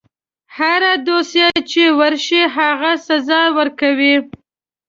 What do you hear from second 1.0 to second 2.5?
دوسیه چې ورشي